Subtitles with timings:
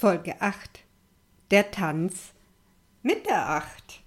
[0.00, 0.80] Folge 8.
[1.50, 2.32] Der Tanz
[3.02, 4.00] mit der 8.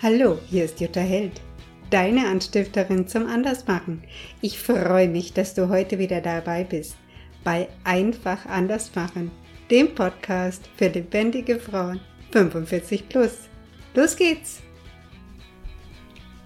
[0.00, 1.42] Hallo, hier ist Jutta Held,
[1.90, 4.02] deine Anstifterin zum Andersmachen.
[4.40, 6.96] Ich freue mich, dass du heute wieder dabei bist
[7.44, 9.30] bei Einfach Andersmachen,
[9.70, 12.00] dem Podcast für lebendige Frauen
[12.32, 13.50] 45 plus.
[13.92, 14.62] Los geht's!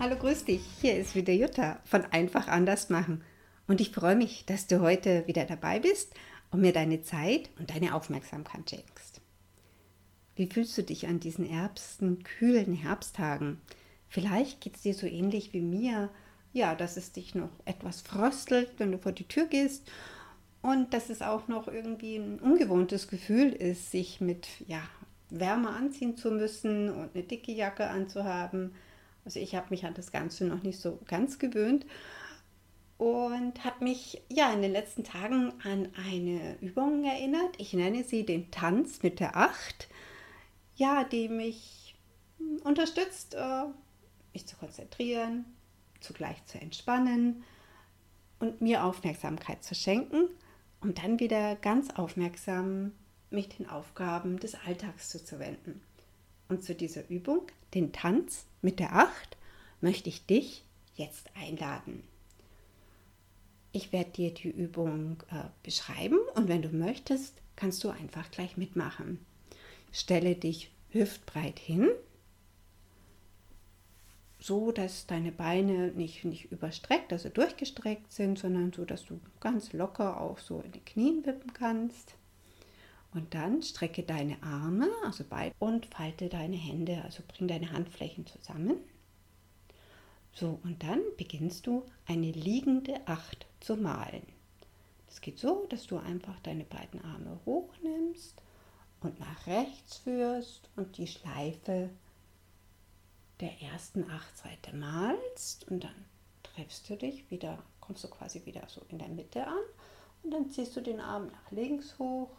[0.01, 0.63] Hallo, grüß dich.
[0.81, 3.23] Hier ist wieder Jutta von Einfach Andersmachen
[3.69, 6.13] und ich freue mich, dass du heute wieder dabei bist
[6.51, 9.21] und mir deine Zeit und deine Aufmerksamkeit schenkst.
[10.37, 13.61] Wie fühlst du dich an diesen ersten, kühlen Herbsttagen?
[14.09, 16.11] Vielleicht geht es dir so ähnlich wie mir,
[16.53, 19.91] ja, dass es dich noch etwas fröstelt, wenn du vor die Tür gehst
[20.63, 24.83] und dass es auch noch irgendwie ein ungewohntes Gefühl ist, sich mit ja,
[25.31, 28.73] Wärme anziehen zu müssen und eine dicke Jacke anzuhaben.
[29.25, 31.87] Also ich habe mich an das Ganze noch nicht so ganz gewöhnt
[33.01, 37.55] und habe mich ja in den letzten Tagen an eine Übung erinnert.
[37.57, 39.89] Ich nenne sie den Tanz mit der Acht,
[40.77, 41.95] ja, die mich
[42.63, 43.65] unterstützt, äh,
[44.35, 45.47] mich zu konzentrieren,
[46.01, 47.43] zugleich zu entspannen
[48.39, 50.29] und mir Aufmerksamkeit zu schenken,
[50.83, 52.93] um dann wieder ganz aufmerksam
[53.31, 55.81] mich den Aufgaben des Alltags zuzuwenden.
[56.51, 59.39] Und zu dieser Übung, den Tanz mit der Acht,
[59.81, 60.65] möchte ich dich
[60.97, 62.03] jetzt einladen.
[63.73, 68.57] Ich werde dir die Übung äh, beschreiben und wenn du möchtest, kannst du einfach gleich
[68.57, 69.25] mitmachen.
[69.93, 71.89] Stelle dich hüftbreit hin,
[74.41, 79.73] so dass deine Beine nicht, nicht überstreckt, also durchgestreckt sind, sondern so, dass du ganz
[79.73, 82.15] locker auch so in die Knien wippen kannst.
[83.13, 88.27] Und dann strecke deine Arme, also beide, und falte deine Hände, also bring deine Handflächen
[88.27, 88.77] zusammen.
[90.33, 94.27] So, und dann beginnst du eine liegende Acht zu malen.
[95.07, 98.41] Das geht so, dass du einfach deine beiden Arme hochnimmst
[99.01, 101.91] und nach rechts führst und die Schleife
[103.41, 106.05] der ersten acht Seite malst und dann
[106.43, 109.63] triffst du dich wieder, kommst du quasi wieder so in der Mitte an
[110.23, 112.31] und dann ziehst du den Arm nach links hoch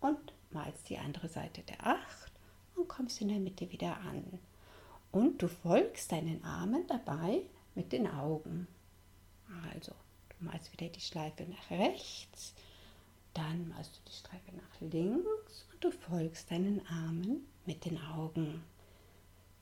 [0.00, 2.32] und malst die andere Seite der acht
[2.74, 4.40] und kommst in der Mitte wieder an.
[5.16, 7.40] Und du folgst deinen Armen dabei
[7.74, 8.66] mit den Augen.
[9.72, 9.92] Also,
[10.28, 12.52] du malst wieder die Schleife nach rechts,
[13.32, 18.62] dann malst du die Streife nach links und du folgst deinen Armen mit den Augen.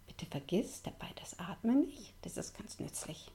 [0.09, 3.31] Bitte vergiss dabei das Atmen nicht, das ist ganz nützlich.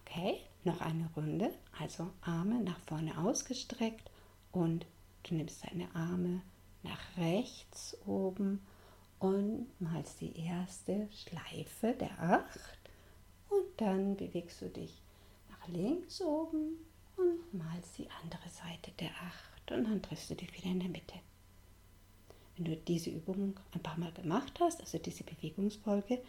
[0.00, 1.52] Okay, noch eine Runde.
[1.78, 4.10] Also Arme nach vorne ausgestreckt
[4.52, 4.86] und
[5.24, 6.40] du nimmst deine Arme
[6.82, 8.66] nach rechts oben
[9.18, 12.78] und malst die erste Schleife der Acht.
[13.48, 15.00] Und dann bewegst du dich
[15.50, 16.76] nach links oben
[17.16, 19.72] und malst die andere Seite der Acht.
[19.72, 21.14] Und dann triffst du dich wieder in der Mitte.
[22.56, 26.22] Wenn du diese Übung ein paar Mal gemacht hast, also diese Bewegungsfolge,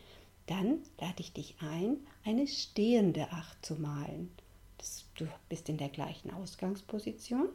[0.45, 4.31] dann lade ich dich ein, eine stehende Acht zu malen.
[4.77, 7.49] Das, du bist in der gleichen Ausgangsposition,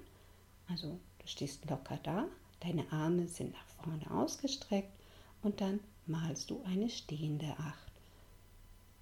[0.69, 2.27] also du stehst locker da,
[2.61, 5.02] deine Arme sind nach vorne ausgestreckt
[5.43, 7.93] und dann malst du eine stehende Acht.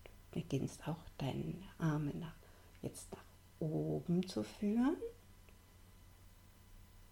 [0.05, 2.35] Du beginnst auch deine Arme nach,
[2.83, 3.25] jetzt nach
[3.61, 4.97] oben zu führen.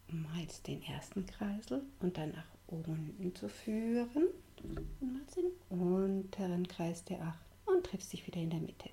[0.09, 4.29] Malst den ersten Kreisel und dann nach unten zu führen.
[4.63, 8.91] Und malst den unteren Kreis der Acht und triffst dich wieder in der Mitte.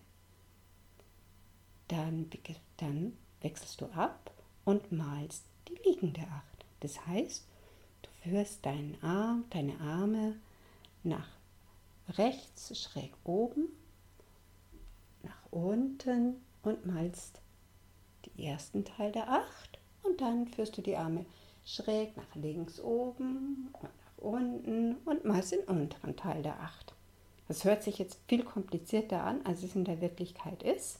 [1.88, 2.30] Dann,
[2.78, 4.32] dann wechselst du ab
[4.66, 6.66] und malst die liegende Acht.
[6.82, 7.48] Das heißt,
[8.26, 10.36] führst deinen Arm, deine Arme
[11.04, 11.28] nach
[12.10, 13.68] rechts schräg oben,
[15.24, 17.40] nach unten und malst
[18.26, 21.26] den ersten Teil der Acht und dann führst du die Arme
[21.66, 26.94] schräg nach links oben und nach unten und malst den unteren Teil der Acht.
[27.48, 31.00] Das hört sich jetzt viel komplizierter an, als es in der Wirklichkeit ist.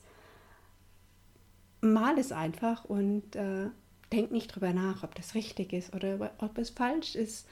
[1.80, 3.70] Mal es einfach und äh,
[4.12, 7.46] denk nicht drüber nach, ob das richtig ist oder ob es falsch ist.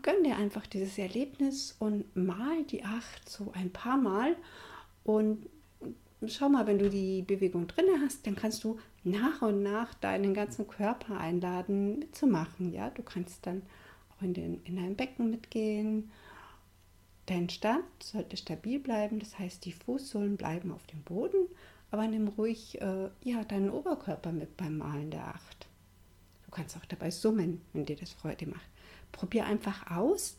[0.00, 4.36] Gönn dir einfach dieses Erlebnis und mal die acht so ein paar Mal
[5.04, 5.46] und
[6.26, 10.34] schau mal, wenn du die Bewegung drin hast, dann kannst du nach und nach deinen
[10.34, 12.72] ganzen Körper einladen, mitzumachen.
[12.72, 13.62] Ja, du kannst dann
[14.10, 16.10] auch in, den, in dein Becken mitgehen.
[17.26, 21.48] Dein Stand sollte stabil bleiben, das heißt, die Fußsohlen bleiben auf dem Boden
[21.92, 25.68] aber nimm ruhig äh, ja, deinen Oberkörper mit beim Malen der Acht.
[26.46, 28.68] Du kannst auch dabei summen, wenn dir das Freude macht.
[29.12, 30.38] Probier einfach aus,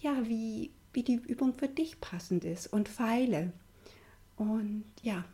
[0.00, 3.52] ja, wie, wie die Übung für dich passend ist und feile.
[4.34, 5.24] Und ja,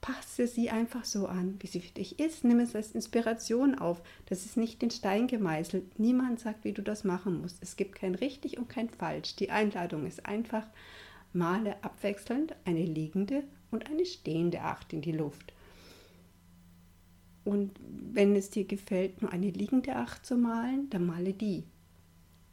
[0.00, 2.44] passe sie einfach so an, wie sie für dich ist.
[2.44, 4.02] Nimm es als Inspiration auf.
[4.26, 5.98] Das ist nicht in Stein gemeißelt.
[5.98, 7.60] Niemand sagt, wie du das machen musst.
[7.60, 9.34] Es gibt kein richtig und kein falsch.
[9.34, 10.64] Die Einladung ist einfach,
[11.32, 13.42] male abwechselnd eine liegende
[13.74, 15.52] und eine stehende Acht in die Luft.
[17.44, 17.72] Und
[18.12, 21.64] wenn es dir gefällt, nur eine liegende Acht zu malen, dann male die.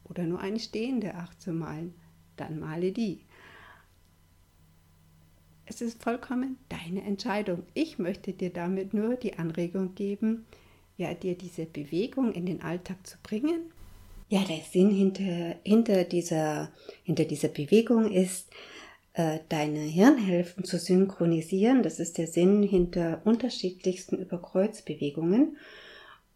[0.04, 1.94] Oder nur eine stehende Acht zu malen,
[2.36, 3.20] dann male die.
[5.64, 7.62] Es ist vollkommen deine Entscheidung.
[7.72, 10.44] Ich möchte dir damit nur die Anregung geben,
[10.98, 13.72] ja, dir diese Bewegung in den Alltag zu bringen.
[14.28, 16.70] Ja, der Sinn hinter, hinter, dieser,
[17.04, 18.50] hinter dieser Bewegung ist,
[19.14, 21.82] äh, deine Hirnhälften zu synchronisieren.
[21.82, 25.56] Das ist der Sinn hinter unterschiedlichsten Überkreuzbewegungen.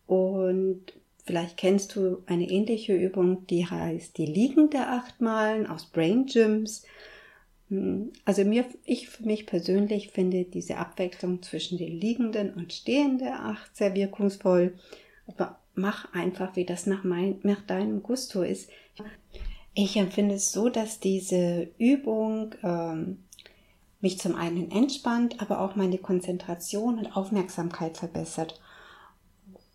[0.06, 0.82] Und
[1.24, 6.84] vielleicht kennst du eine ähnliche Übung, die heißt die liegende Achtmalen aus Brain Gyms.
[7.70, 13.28] Hm, also mir, ich für mich persönlich finde diese Abwechslung zwischen der liegenden und stehenden
[13.28, 14.74] Acht sehr wirkungsvoll.
[15.26, 18.70] Aber mach einfach, wie das nach, mein, nach deinem Gusto ist.
[19.78, 23.24] Ich empfinde es so, dass diese Übung ähm,
[24.00, 28.58] mich zum einen entspannt, aber auch meine Konzentration und Aufmerksamkeit verbessert.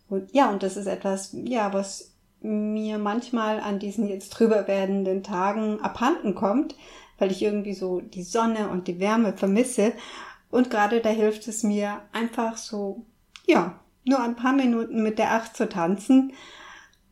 [0.08, 5.22] Und ja, und das ist etwas, ja, was mir manchmal an diesen jetzt drüber werdenden
[5.22, 6.74] Tagen abhanden kommt,
[7.18, 9.92] weil ich irgendwie so die Sonne und die Wärme vermisse.
[10.50, 13.06] Und gerade da hilft es mir einfach so,
[13.46, 16.32] ja, nur ein paar Minuten mit der Acht zu tanzen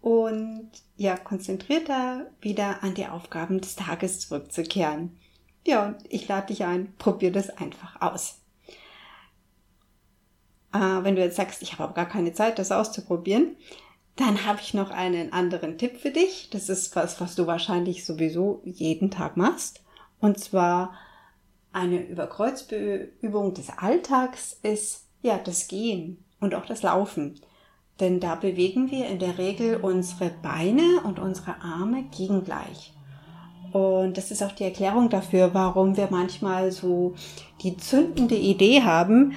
[0.01, 5.19] und ja, konzentrierter wieder an die Aufgaben des Tages zurückzukehren.
[5.67, 8.43] Ja, und ich lade dich ein, probier das einfach aus.
[10.75, 13.57] Äh, wenn du jetzt sagst, ich habe aber gar keine Zeit, das auszuprobieren,
[14.17, 16.51] dann habe ich noch einen anderen Tipp für dich.
[16.51, 19.83] Das ist was, was du wahrscheinlich sowieso jeden Tag machst.
[20.21, 20.93] Und zwar
[21.73, 27.41] eine Überkreuzübung des Alltags ist ja das Gehen und auch das Laufen.
[28.01, 32.95] Denn da bewegen wir in der Regel unsere Beine und unsere Arme gegengleich.
[33.73, 37.15] Und das ist auch die Erklärung dafür, warum wir manchmal so
[37.63, 39.35] die zündende Idee haben,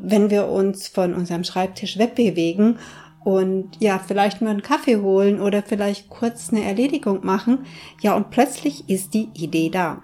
[0.00, 2.78] wenn wir uns von unserem Schreibtisch wegbewegen
[3.24, 7.66] und ja, vielleicht nur einen Kaffee holen oder vielleicht kurz eine Erledigung machen.
[8.00, 10.02] Ja, und plötzlich ist die Idee da.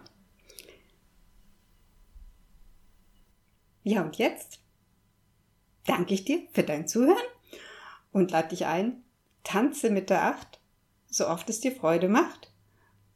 [3.84, 4.58] Ja, und jetzt
[5.86, 7.16] danke ich dir für dein Zuhören
[8.12, 9.02] und lade dich ein,
[9.44, 10.60] tanze mit der Acht,
[11.06, 12.52] so oft es dir Freude macht.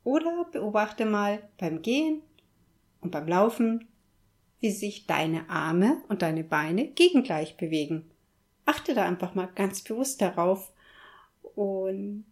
[0.03, 2.23] Oder beobachte mal beim Gehen
[3.01, 3.89] und beim Laufen,
[4.61, 8.11] wie sich deine Arme und deine Beine gegengleich bewegen.
[8.67, 10.73] Achte da einfach mal ganz bewusst darauf
[11.55, 12.25] und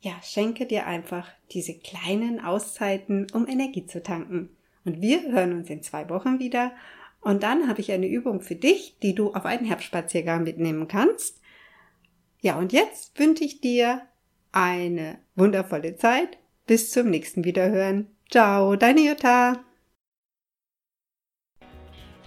[0.00, 4.48] ja, schenke dir einfach diese kleinen Auszeiten, um Energie zu tanken.
[4.84, 6.72] Und wir hören uns in zwei Wochen wieder.
[7.20, 11.39] Und dann habe ich eine Übung für dich, die du auf einen Herbstspaziergang mitnehmen kannst.
[12.42, 14.00] Ja, und jetzt wünsche ich dir
[14.50, 16.38] eine wundervolle Zeit.
[16.66, 18.06] Bis zum nächsten Wiederhören.
[18.30, 19.62] Ciao, deine Jutta.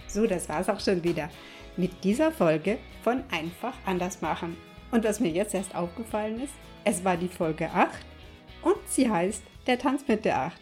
[0.06, 1.30] So, das war's auch schon wieder
[1.76, 4.56] mit dieser Folge von Einfach anders machen.
[4.92, 6.52] Und was mir jetzt erst aufgefallen ist,
[6.84, 7.90] es war die Folge 8
[8.62, 10.60] und sie heißt Der Tanz mit der 8.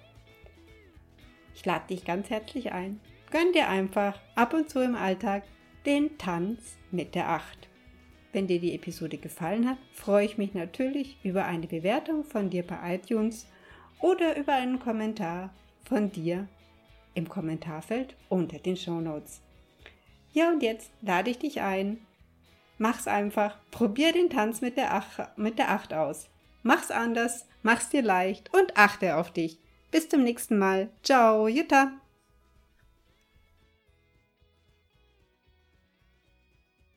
[1.55, 2.99] Ich lade dich ganz herzlich ein.
[3.31, 5.43] Gönn dir einfach ab und zu im Alltag
[5.85, 7.67] den Tanz mit der 8.
[8.33, 12.65] Wenn dir die Episode gefallen hat, freue ich mich natürlich über eine Bewertung von dir
[12.65, 13.47] bei iTunes
[13.99, 15.53] oder über einen Kommentar
[15.83, 16.47] von dir
[17.17, 19.41] im Kommentarfeld unter den Show Notes.
[20.31, 22.05] Ja, und jetzt lade ich dich ein.
[22.77, 23.57] Mach's einfach.
[23.71, 26.29] Probier den Tanz mit der, Ach mit der Acht aus.
[26.61, 29.57] Mach's anders, mach's dir leicht und achte auf dich.
[29.89, 30.89] Bis zum nächsten Mal.
[31.01, 31.93] Ciao, Jutta.